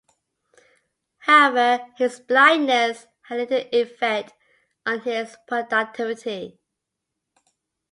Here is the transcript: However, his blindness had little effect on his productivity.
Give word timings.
However, 1.19 1.85
his 1.95 2.21
blindness 2.21 3.05
had 3.21 3.37
little 3.37 3.69
effect 3.71 4.33
on 4.83 5.01
his 5.01 5.37
productivity. 5.47 6.59